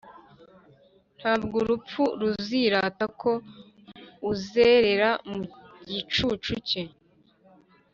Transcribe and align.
ntabwo 1.19 1.55
urupfu 1.63 2.03
ruzirata 2.19 3.05
ko 3.21 3.31
uzerera 4.31 5.09
mu 5.31 5.41
gicucu 5.89 6.53
cye, 6.67 6.81